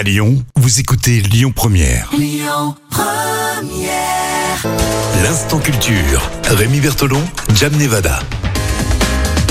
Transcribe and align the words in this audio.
À 0.00 0.02
Lyon, 0.02 0.42
vous 0.56 0.80
écoutez 0.80 1.20
Lyon 1.20 1.52
Première. 1.54 2.10
L'instant 5.22 5.58
culture. 5.58 6.30
Rémi 6.48 6.80
Bertolon, 6.80 7.20
Jam 7.54 7.76
Nevada. 7.76 8.20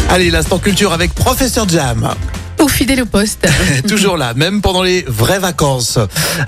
Allez, 0.10 0.32
l'instant 0.32 0.58
culture 0.58 0.92
avec 0.92 1.14
Professeur 1.14 1.70
Jam. 1.70 2.16
Ou 2.60 2.68
fidèle 2.68 3.04
au 3.04 3.06
poste. 3.06 3.48
Toujours 3.88 4.18
là, 4.18 4.34
même 4.34 4.64
pendant 4.64 4.82
les 4.82 5.04
vraies 5.08 5.38
vacances. 5.38 6.00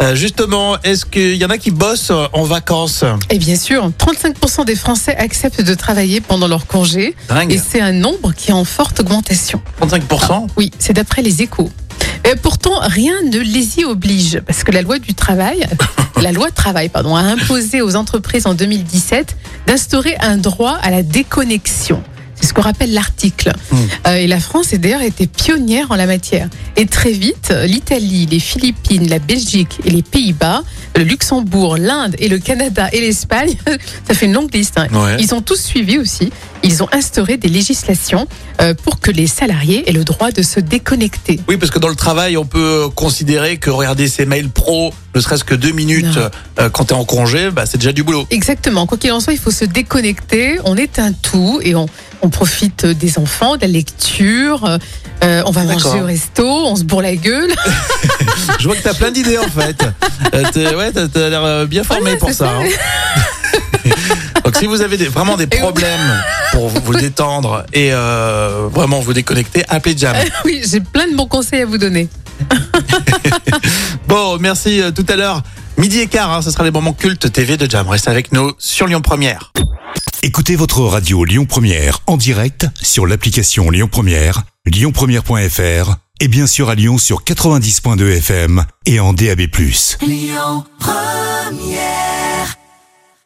Euh, 0.02 0.16
justement, 0.16 0.82
est-ce 0.82 1.06
qu'il 1.06 1.36
y 1.36 1.46
en 1.46 1.52
a 1.52 1.60
qui 1.60 1.70
bossent 1.70 2.12
en 2.34 2.44
vacances? 2.44 3.04
Et 3.30 3.38
bien 3.38 3.56
sûr, 3.56 3.88
35% 4.00 4.66
des 4.66 4.76
Français 4.76 5.16
acceptent 5.16 5.62
de 5.62 5.76
travailler 5.76 6.22
pendant 6.22 6.48
leur 6.48 6.66
congé. 6.66 7.16
Dingue. 7.30 7.52
Et 7.52 7.60
c'est 7.60 7.82
un 7.82 7.92
nombre 7.92 8.34
qui 8.34 8.50
est 8.50 8.56
en 8.56 8.66
forte 8.66 9.00
augmentation. 9.00 9.62
35% 9.80 10.48
Oui, 10.58 10.72
c'est 10.80 10.94
d'après 10.94 11.22
les 11.22 11.44
échos. 11.44 11.70
Et 12.32 12.36
pourtant, 12.36 12.80
rien 12.82 13.22
ne 13.24 13.40
les 13.40 13.80
y 13.80 13.84
oblige, 13.86 14.40
parce 14.46 14.64
que 14.64 14.72
la 14.72 14.82
loi 14.82 15.00
du 15.00 15.14
travail, 15.14 15.66
la 16.22 16.32
loi 16.32 16.50
travail, 16.52 16.88
pardon, 16.88 17.16
a 17.16 17.22
imposé 17.22 17.82
aux 17.82 17.96
entreprises 17.98 18.48
en 18.48 18.54
2017 18.54 19.36
d'instaurer 19.68 20.16
un 20.22 20.38
droit 20.38 20.78
à 20.82 20.92
la 20.92 21.04
déconnexion. 21.04 22.02
C'est 22.36 22.48
ce 22.48 22.54
qu'on 22.56 22.62
rappelle 22.62 22.94
l'article. 22.94 23.52
Euh, 24.08 24.16
et 24.16 24.26
la 24.28 24.40
France 24.40 24.74
est 24.74 24.80
d'ailleurs 24.80 25.04
été 25.04 25.28
pionnière 25.28 25.92
en 25.92 25.96
la 25.96 26.08
matière. 26.08 26.48
Et 26.76 26.88
très 26.88 27.12
vite, 27.12 27.54
l'Italie, 27.66 28.26
les 28.32 28.40
Philippines, 28.40 29.08
la 29.10 29.20
Belgique 29.20 29.78
et 29.86 29.92
les 29.92 30.02
Pays-Bas, 30.02 30.64
le 30.96 31.04
Luxembourg, 31.04 31.78
l'Inde 31.78 32.16
et 32.18 32.30
le 32.30 32.40
Canada 32.40 32.88
et 32.94 33.02
l'Espagne, 33.02 33.54
ça 34.08 34.16
fait 34.16 34.26
une 34.26 34.34
longue 34.34 34.52
liste. 34.54 34.80
hein. 34.80 34.88
Ouais. 34.92 35.18
Ils 35.20 35.36
ont 35.36 35.42
tous 35.42 35.62
suivi 35.62 36.00
aussi. 36.00 36.32
Ils 36.64 36.84
ont 36.84 36.88
instauré 36.92 37.38
des 37.38 37.48
législations 37.48 38.28
euh, 38.62 38.74
pour 38.74 39.00
que 39.00 39.10
les 39.12 39.28
salariés 39.28 39.90
aient 39.90 39.94
le 39.94 40.04
droit 40.04 40.32
de 40.32 40.42
se 40.44 40.60
déconnecter. 40.60 41.40
Oui, 41.48 41.58
parce 41.58 41.72
que 41.72 41.80
dans 41.80 41.88
le 41.88 41.96
travail, 41.96 42.38
on 42.38 42.46
peut 42.46 42.88
considérer 42.96 43.58
que 43.58 43.70
regarder 43.70 44.08
ses 44.08 44.26
mails 44.26 44.50
pro, 44.50 44.94
ne 45.16 45.20
serait-ce 45.22 45.44
que 45.44 45.56
deux 45.56 45.72
minutes 45.72 46.20
euh, 46.60 46.70
quand 46.70 46.86
t'es 46.86 46.94
en 46.94 47.04
congé, 47.06 47.50
bah, 47.52 47.66
c'est 47.66 47.78
déjà 47.78 47.92
du 47.94 48.04
boulot. 48.04 48.28
Exactement. 48.30 48.86
Quoi 48.86 48.98
qu'il 48.98 49.12
en 49.12 49.20
soit, 49.20 49.34
il 49.34 49.40
faut 49.40 49.52
se 49.52 49.66
déconnecter. 49.66 50.60
On 50.66 50.78
éteint 50.78 51.12
tout 51.14 51.60
et 51.64 51.74
on, 51.76 51.88
on 52.22 52.30
profite 52.30 52.86
des 52.86 53.18
enfants, 53.18 53.56
de 53.58 53.62
la 53.62 53.68
lecture. 53.68 54.64
euh, 55.24 55.44
on 55.46 55.52
va 55.52 55.64
manger 55.64 56.02
au 56.02 56.06
resto, 56.06 56.46
on 56.48 56.76
se 56.76 56.84
bourre 56.84 57.02
la 57.02 57.16
gueule. 57.16 57.52
Je 58.60 58.68
vois 58.68 58.76
que 58.76 58.84
t'as 58.84 58.94
plein 58.94 59.12
d'idées 59.12 59.38
en 59.38 59.50
fait. 59.50 59.84
Euh, 60.34 60.44
t'es- 60.54 60.76
ouais, 60.76 60.92
t'as 60.94 61.08
t'as 61.10 61.30
l'air 61.30 61.66
bien 61.68 61.84
formé 61.84 62.04
Voilà, 62.16 62.18
pour 62.18 62.30
ça. 62.30 62.36
ça. 62.46 62.52
hein. 62.62 63.90
Donc 64.46 64.56
si 64.56 64.66
vous 64.66 64.82
avez 64.82 64.96
des- 64.96 65.08
vraiment 65.08 65.36
des 65.36 65.48
problèmes 65.48 66.24
pour 66.52 66.68
vous, 66.68 66.94
détendre 66.94 67.66
et 67.74 67.90
euh, 67.92 68.68
vraiment 68.72 69.00
vous 69.00 69.14
déconnecter, 69.14 69.64
appelez 69.70 69.98
Jam. 69.98 70.16
oui, 70.46 70.62
j'ai 70.70 70.80
plein 70.82 71.08
de 71.08 71.16
bons 71.16 71.28
conseils 71.28 71.62
à 71.62 71.66
vous 71.66 71.78
donner. 71.78 72.08
Bon, 74.08 74.38
merci 74.40 74.82
euh, 74.82 74.92
tout 74.92 75.06
à 75.08 75.16
l'heure. 75.16 75.42
Midi 75.78 76.00
et 76.00 76.08
quart, 76.08 76.32
hein, 76.32 76.42
ce 76.42 76.52
sera 76.52 76.66
les 76.66 76.72
moments 76.72 76.92
cultes 76.92 77.32
TV 77.32 77.56
de 77.56 77.70
Jam. 77.70 77.88
Restez 77.88 78.10
avec 78.10 78.34
nous 78.34 78.52
sur 78.58 78.88
Lyon 78.88 79.02
Première. 79.02 79.54
Écoutez 80.22 80.56
votre 80.56 80.82
radio 80.82 81.24
Lyon 81.24 81.46
Première 81.46 82.00
en 82.08 82.18
direct 82.18 82.68
sur 82.82 83.08
l'application 83.08 83.70
Lyon 83.70 83.88
Première, 83.90 84.44
lyonpremière.fr 84.66 85.96
et 86.20 86.28
bien 86.28 86.46
sûr 86.46 86.70
à 86.70 86.76
Lyon 86.76 86.98
sur 86.98 87.24
90.2 87.24 88.18
FM 88.18 88.66
et 88.86 89.00
en 89.00 89.14
DAB+. 89.14 89.48